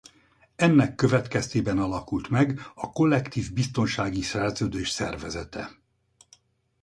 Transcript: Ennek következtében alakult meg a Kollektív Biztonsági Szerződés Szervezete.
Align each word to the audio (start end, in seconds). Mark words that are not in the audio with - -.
Ennek 0.55 0.95
következtében 0.95 1.77
alakult 1.77 2.29
meg 2.29 2.59
a 2.75 2.89
Kollektív 2.91 3.53
Biztonsági 3.53 4.21
Szerződés 4.21 4.89
Szervezete. 4.89 5.77